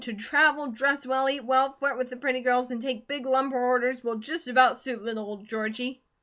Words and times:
To 0.01 0.13
travel, 0.13 0.65
dress 0.71 1.05
well, 1.05 1.29
eat 1.29 1.45
well, 1.45 1.71
flirt 1.73 1.95
with 1.95 2.09
the 2.09 2.17
pretty 2.17 2.39
girls, 2.39 2.71
and 2.71 2.81
take 2.81 3.07
big 3.07 3.23
lumber 3.27 3.59
orders 3.61 4.03
will 4.03 4.15
just 4.17 4.47
about 4.47 4.77
suit 4.79 5.03
little 5.03 5.25
old 5.25 5.45
Georgie." 5.47 6.01